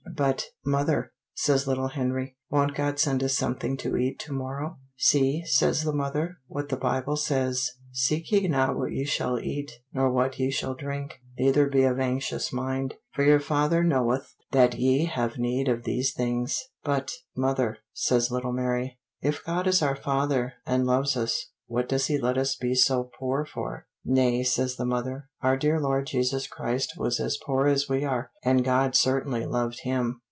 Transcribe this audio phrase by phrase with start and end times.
[0.13, 5.43] "But, mother," says little Henry, "won't God send us something to eat to morrow?" "See,"
[5.45, 10.11] says the mother, "what the Bible says: 'Seek ye not what ye shall eat, nor
[10.11, 12.95] what ye shall drink, neither be of anxious mind.
[13.15, 18.53] For your Father knoweth that ye have need of these things.'" "But, mother," says little
[18.53, 22.75] Mary, "if God is our Father, and loves us, what does he let us be
[22.75, 27.67] so poor for?" "Nay," says the mother, "our dear Lord Jesus Christ was as poor
[27.67, 30.17] as we are, and God certainly loved him."